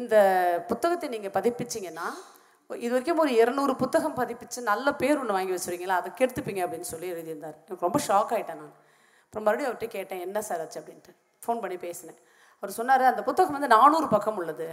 இந்த 0.00 0.16
புத்தகத்தை 0.68 1.08
நீங்கள் 1.14 1.34
பதிப்பிச்சிங்கன்னா 1.38 2.08
இது 2.70 2.90
வரைக்கும் 2.92 3.20
ஒரு 3.22 3.32
இரநூறு 3.40 3.74
புத்தகம் 3.82 4.16
பதிப்பிச்சு 4.18 4.60
நல்ல 4.70 4.88
பேர் 5.00 5.20
ஒன்று 5.20 5.36
வாங்கி 5.36 5.54
வச்சுருக்கீங்களா? 5.54 5.98
அதை 6.00 6.10
கெடுத்துப்பீங்க 6.18 6.60
அப்படின்னு 6.64 6.88
சொல்லி 6.90 7.06
எழுதியிருந்தார். 7.14 7.56
எனக்கு 7.66 7.86
ரொம்ப 7.86 8.00
ஷாக் 8.08 8.32
ஆகிட்டேன் 8.36 8.60
நான். 8.62 8.74
அப்புறம் 9.24 9.44
மறுபடியும் 9.46 9.70
அவர்கிட்ட 9.70 9.88
கேட்டேன் 9.94 10.22
என்ன 10.26 10.42
சார் 10.48 10.62
ஆச்சு? 10.64 10.78
அப்படின்ட்டு 10.80 11.12
ஃபோன் 11.44 11.60
பண்ணி 11.62 11.76
பேசினேன். 11.86 12.18
அவர் 12.60 12.76
சொன்னார் 12.78 13.04
அந்த 13.12 13.22
புத்தகம் 13.28 13.56
வந்து 13.56 13.70
நானூறு 13.76 14.08
பக்கம் 14.14 14.38
உள்ளது. 14.42 14.68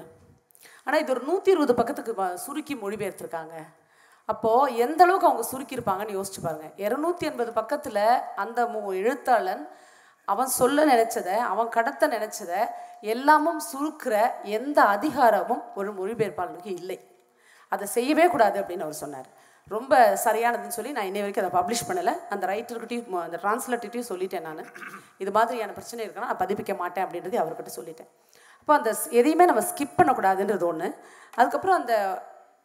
ஆனால் 0.86 1.01
இது 1.03 1.13
ஒரு 1.15 1.24
நூற்றி 1.29 1.51
இருபது 1.55 1.75
பக்கத்துக்கு 1.79 2.13
சுருக்கி 2.45 2.75
மொழிபெயர்த்திருக்காங்க. 2.84 3.55
அப்போது 4.31 4.75
எந்த 4.84 5.01
அளவுக்கு 5.05 5.29
அவங்க 5.29 5.43
சுருக்கியிருப்பாங்கன்னு 5.51 6.17
யோசிச்சு 6.17 6.41
பாருங்க. 6.45 6.67
இரநூத்தி 6.86 7.25
எண்பது 7.29 7.51
பக்கத்தில் 7.60 8.05
அந்த 8.43 8.60
எழுத்தாளன் 9.01 9.63
அவன் 10.34 10.51
சொல்ல 10.60 10.86
நினச்சதை 10.91 11.36
அவன் 11.53 11.74
கடத்த 11.75 12.07
நினைச்சத 12.13 12.51
எல்லாமும் 13.13 13.60
சுருக்கிற 13.72 14.15
எந்த 14.57 14.79
அதிகாரமும் 14.93 15.63
ஒரு 15.79 15.89
மொழிபெயர்ப்பாளனுக்கு 16.00 16.72
இல்லை. 16.81 16.98
அதை 17.74 17.86
செய்யவே 17.98 18.25
கூடாது 18.34 18.57
அப்படின்னு 18.62 18.86
அவர் 18.88 19.01
சொன்னார். 19.03 19.29
ரொம்ப 19.75 19.93
சரியானதுன்னு 20.24 20.77
சொல்லி 20.77 20.91
நான் 20.95 21.07
இன்னை 21.10 21.22
வரைக்கும் 21.24 21.43
அதை 21.43 21.53
பப்ளிஷ் 21.60 21.88
பண்ணலை. 21.89 22.13
அந்த 22.34 22.43
ரைட்டர்கிட்டையும் 22.51 23.15
அந்த 23.25 23.38
டிரான்ஸ்லேட்டர்கிட்டையும் 23.43 24.10
சொல்லிட்டேன் 24.10 24.45
நான். 24.48 24.65
இது 25.24 25.31
மாதிரியான 25.38 25.75
பிரச்சனை 25.77 26.01
இருக்குன்னா 26.05 26.29
நான் 26.31 26.43
பதிப்பிக்க 26.43 26.74
மாட்டேன் 26.81 27.05
அப்படின்றது 27.05 27.38
அவர்கிட்ட 27.43 27.74
சொல்லிட்டேன். 27.79 28.12
அப்போ 28.65 28.75
அந்த 28.77 28.91
எதையுமே 29.19 29.45
நம்ம 29.50 29.62
ஸ்கிப் 29.72 29.98
பண்ணக்கூடாதுன்றது 29.98 30.63
ஒன்று 30.67 30.88
அதுக்கப்புறம் 31.39 31.75
அந்த 31.79 31.93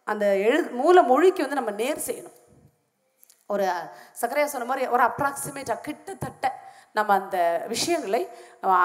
அந்த 0.07 0.27
எழு 0.45 0.61
மூல 0.79 1.03
மொழிக்கு 1.11 1.45
வந்து 1.45 1.59
நம்ம 1.59 1.73
நேர் 1.81 1.99
செய்யணும். 2.07 2.37
ஒரு 3.55 3.65
சக்கரையா 4.21 4.47
சொன்ன 4.53 4.69
மாதிரி 4.71 4.87
ஒரு 4.95 5.03
அப்ராக்சிமேட்டாக 5.09 5.85
கிட்டத்தட்ட 5.89 6.53
நம்ம 6.99 7.11
அந்த 7.21 7.37
விஷயங்களை 7.73 8.23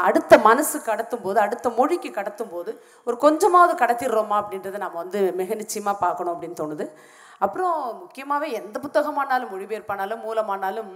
அடுத்த 0.07 0.39
மனசு 0.49 0.77
கடத்தும் 0.89 1.23
போது 1.27 1.39
அடுத்த 1.45 1.71
மொழிக்கு 1.79 2.11
கடத்தும் 2.19 2.51
போது 2.55 2.73
ஒரு 3.07 3.15
கொஞ்சமாவது 3.25 3.73
கடத்திடுறோமா 3.83 4.35
அப்படின்றத 4.41 4.83
நம்ம 4.85 4.99
வந்து 5.03 5.21
மிக 5.39 5.59
நிச்சயமாக 5.61 5.97
பார்க்கணும் 6.03 6.33
அப்படின்னு 6.35 6.59
தோணுது. 6.63 6.87
அப்புறம் 7.45 7.79
முக்கியமாகவே 8.03 8.49
எந்த 8.61 8.75
புத்தகமானாலும் 8.85 9.51
மொழிபெயர்ப்பானாலும் 9.55 10.23
மூலமானாலும் 10.27 10.93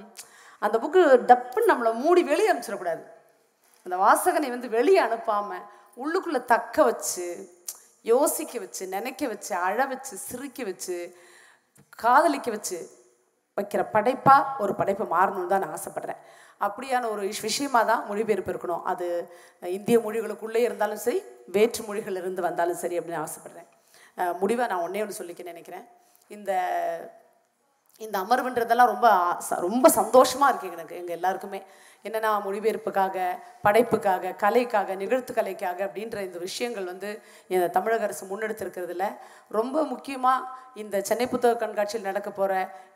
அந்த 0.66 0.76
புக்கு 0.84 1.02
டப்புன்னு 1.32 1.72
நம்மளை 1.74 1.94
மூடி 2.04 2.24
வெளியே 2.34 2.52
அனுப்பிச்சிடக்கூடாது. 2.52 3.04
அந்த 3.86 3.98
வாசகனை 4.06 4.50
வந்து 4.58 4.70
வெளியே 4.80 5.02
அனுப்பாமல் 5.10 5.68
உள்ளுக்குள்ளே 6.00 6.46
தக்க 6.46 6.84
வச்சு 6.84 7.50
யோசிக்க 8.02 8.60
வச்சு 8.60 8.88
நினைக்க 8.88 9.28
வச்சு 9.28 9.56
அழ 9.56 9.86
வச்சு 9.86 10.18
சிரிக்க 10.18 10.64
வச்சு 10.64 11.16
காதலிக்க 11.90 12.52
வச்சு 12.52 12.90
வைக்கிற 13.62 13.90
படைப்பாக 13.92 14.62
ஒரு 14.62 14.76
படைப்பு 14.76 15.06
மாறணும்னு 15.06 15.48
தான் 15.48 15.60
நான் 15.60 15.78
ஆசைப்பட்றேன். 15.78 16.18
அப்படியான 16.60 17.10
ஒரு 17.10 17.22
விஷயமாக 17.22 17.42
விஷயமா 17.42 17.84
தான் 17.84 18.08
மொழிபெயர்ப்பு 18.08 18.52
இருக்கணும். 18.52 18.82
அது 18.82 19.34
இந்திய 19.62 20.00
மொழிகளுக்குள்ளே 20.00 20.56
இருந்தாலும் 20.56 20.98
சரி 20.98 21.22
வேற்று 21.46 21.84
மொழிகள் 21.84 22.16
இருந்து 22.16 22.42
வந்தாலும் 22.42 22.76
சரி 22.76 23.00
அப்படின்னு 23.00 23.28
ஆசைப்படுறேன். 23.28 23.68
முடிவாக 24.40 24.74
நான் 24.74 24.82
ஒன்றே 24.82 25.02
ஒன்று 25.02 25.24
சொல்லிக்க 25.24 25.44
நினைக்கிறேன். 25.44 25.88
இந்த 26.28 26.52
இந்த 27.98 28.20
அமர்வுன்றதெல்லாம் 28.20 28.86
ரொம்ப 28.86 29.10
ஆ- 29.10 29.38
ரொம்ப 29.50 29.90
சந்தோஷமாக 29.90 30.54
இருக்குது 30.54 30.72
எனக்கு 30.72 30.96
எங்கள் 30.96 31.16
எல்லாருக்குமே. 31.16 31.64
என்னென்னா 32.08 32.30
மொழிபெயர்ப்புக்காக 32.46 33.18
படைப்புக்காக 33.66 34.34
கலைக்காக 34.44 34.96
நிகழ்த்து 35.02 35.32
கலைக்காக 35.40 35.80
அப்படின்ற 35.88 36.18
இந்த 36.28 36.38
விஷயங்கள் 36.48 36.90
வந்து 36.92 37.10
இந்த 37.54 37.66
தமிழக 37.78 38.08
அரசு 38.08 38.24
முன்னெடுத்திருக்கிறதுல. 38.32 39.08
ரொம்ப 39.58 39.84
முக்கியமாக 39.94 40.48
இந்த 40.84 41.02
சென்னை 41.10 41.28
புத்தக 41.34 41.60
கண்காட்சியில் 41.64 42.10
நடக்க 42.10 42.30
போகிற 42.32 42.54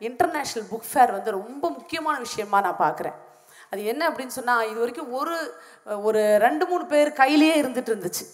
இன்டர்நேஷ்னல் 0.08 0.68
புக் 0.72 0.90
ஃபேர் 0.90 1.16
வந்து 1.16 1.36
ரொம்ப 1.40 1.64
முக்கியமான 1.78 2.16
விஷயமா 2.26 2.60
நான் 2.66 2.82
பார்க்குறேன். 2.84 3.18
அது 3.72 3.82
என்ன 3.92 4.02
அப்படின்னு 4.10 4.36
சொன்னால் 4.38 4.68
இது 4.70 4.78
வரைக்கும் 4.82 5.12
ஒரு 5.20 5.36
ஒரு 6.08 6.22
ரெண்டு 6.46 6.64
மூணு 6.70 6.84
பேர் 6.94 7.10
கையிலேயே 7.20 7.54
இருந்துட்டு 7.62 7.92
இருந்துச்சு. 7.92 8.24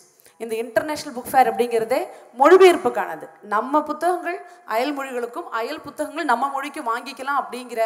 இந்த 0.40 0.54
இன்டர்நேஷ்னல் 0.56 1.16
புக் 1.16 1.30
ஃபேர் 1.30 1.50
அப்படிங்கிறதே 1.50 2.00
மொழிபெயர்ப்புக்கானது. 2.38 3.26
நம்ம 3.46 3.82
புத்தகங்கள் 3.82 4.38
அயல் 4.66 4.96
மொழிகளுக்கும் 4.98 5.48
அயல் 5.50 5.80
புத்தகங்கள் 5.80 6.24
நம்ம 6.24 6.48
மொழிக்கும் 6.48 6.88
வாங்கிக்கலாம் 6.88 7.40
அப்படிங்கிற 7.40 7.82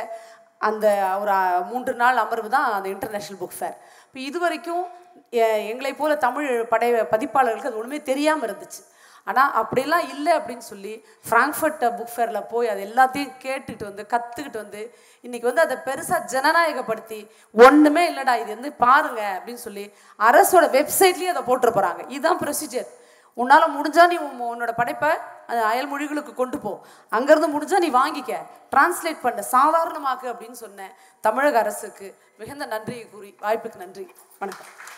அந்த 0.58 0.86
ஒரு 1.20 1.32
மூன்று 1.64 1.94
நாள் 1.94 2.16
அமர்வு 2.16 2.48
தான் 2.48 2.72
அந்த 2.72 2.88
இன்டர்நேஷ்னல் 2.88 3.40
புக் 3.40 3.58
ஃபேர் 3.58 3.76
இப்போ 4.04 4.20
இது 4.20 4.38
வரைக்கும் 4.38 4.84
எ- 5.36 5.66
எங்களைப் 5.68 5.98
போல 5.98 6.16
தமிழ் 6.16 6.64
படை 6.64 6.92
பதிப்பாளர்களுக்கு 7.10 7.70
அது 7.70 7.76
ஒன்றுமே 7.76 8.02
தெரியாமல் 8.02 8.48
இருந்துச்சு. 8.48 8.82
ஆனால் 9.26 9.52
அப்படிலாம் 9.60 10.08
இல்லை 10.14 10.32
அப்படின்னு 10.38 10.64
சொல்லி 10.72 10.94
ஃப்ராங்க்ஃபர்ட் 11.28 11.84
புக் 11.98 12.14
ஃபேரில் 12.14 12.48
போய் 12.48 12.72
அது 12.72 12.82
எல்லாத்தையும் 12.88 13.32
கேட்டுக்கிட்டு 13.44 13.84
வந்து 13.90 14.04
கற்றுக்கிட்டு 14.14 14.58
வந்து 14.64 14.82
இன்னைக்கு 15.20 15.48
வந்து 15.50 15.64
அதை 15.66 15.76
பெருசாக 15.86 16.20
ஜனநாயகப்படுத்தி 16.34 17.20
ஒன்றுமே 17.54 18.02
இல்லைடா 18.10 18.34
இது 18.42 18.50
வந்து 18.56 18.72
பாருங்க 18.84 19.22
அப்படின்னு 19.38 19.64
சொல்லி 19.68 19.86
அரசோட 20.20 20.66
வெப்சைட்லேயே 20.76 21.32
அதை 21.34 21.44
போட்டுற 21.50 21.70
போகிறாங்க 21.70 22.04
இதுதான் 22.08 22.42
ப்ரொசீஜர் 22.44 22.90
உன்னால் 23.36 23.74
முடிஞ்சால் 23.76 24.10
நீ 24.10 24.16
உன் 24.16 24.42
உன்னோட 24.50 24.72
படைப்பை 24.80 25.08
அந்த 25.46 25.66
அயல் 25.70 25.88
மொழிகளுக்கு 25.92 26.34
கொண்டு 26.34 26.58
போ. 26.58 26.72
அங்கேருந்து 27.12 27.48
முடிஞ்சால் 27.54 27.84
நீ 27.84 27.90
வாங்கிக்க. 28.00 28.34
டிரான்ஸ்லேட் 28.72 29.24
பண்ண. 29.24 29.42
சாதாரணமாக்கு 29.54 30.28
அப்படின்னு 30.32 30.58
சொன்ன 30.64 30.90
தமிழக 31.20 31.58
அரசுக்கு 31.58 32.14
மிகுந்த 32.38 32.66
நன்றியை 32.66 33.06
கூறி 33.10 33.32
வாய்ப்புக்கு 33.42 33.84
நன்றி. 33.84 34.06
வணக்கம். 34.38 34.93